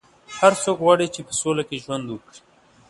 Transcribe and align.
هر 0.39 0.53
څوک 0.63 0.77
غواړي 0.85 1.07
چې 1.15 1.21
په 1.27 1.33
سوله 1.41 1.63
کې 1.69 1.81
ژوند 1.83 2.05
وکړي. 2.09 2.39